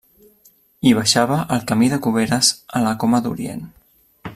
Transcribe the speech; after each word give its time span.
Hi 0.85 0.93
baixava 0.99 1.37
el 1.57 1.61
Camí 1.73 1.91
de 1.95 2.01
Cuberes 2.07 2.53
a 2.81 2.85
la 2.89 2.99
Coma 3.05 3.25
d'Orient. 3.27 3.67